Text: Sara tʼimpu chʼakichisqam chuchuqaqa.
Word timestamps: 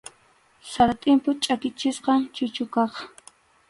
Sara 0.71 0.93
tʼimpu 1.01 1.29
chʼakichisqam 1.43 2.19
chuchuqaqa. 2.35 3.01